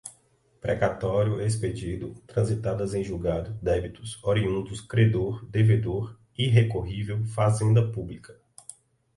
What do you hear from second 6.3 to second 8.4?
irrecorrível, fazenda pública